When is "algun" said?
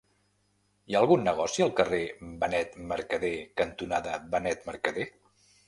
1.03-1.21